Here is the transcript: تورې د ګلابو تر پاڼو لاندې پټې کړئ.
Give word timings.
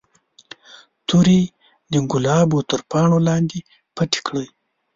تورې 1.07 1.41
د 1.91 1.93
ګلابو 2.11 2.59
تر 2.69 2.79
پاڼو 2.89 3.19
لاندې 3.27 3.59
پټې 3.95 4.19
کړئ. 4.27 4.47